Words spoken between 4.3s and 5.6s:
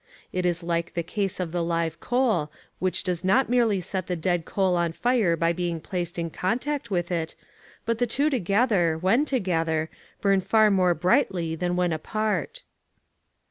coal on fire by